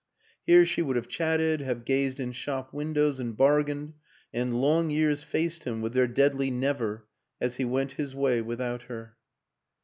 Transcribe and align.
Here 0.47 0.65
she 0.65 0.81
would 0.81 0.95
have 0.95 1.07
chatted, 1.07 1.61
have 1.61 1.85
gazed 1.85 2.19
in 2.19 2.31
shop 2.31 2.73
windows 2.73 3.19
and 3.19 3.37
bargained... 3.37 3.93
and 4.33 4.59
long 4.59 4.89
years 4.89 5.21
faced 5.21 5.65
him 5.65 5.79
with 5.79 5.93
their 5.93 6.07
deadly 6.07 6.49
never 6.49 7.05
as 7.39 7.57
he 7.57 7.65
went 7.65 7.91
his 7.91 8.15
way 8.15 8.41
without 8.41 8.81
her. 8.89 9.15